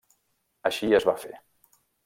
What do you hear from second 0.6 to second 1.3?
Així es va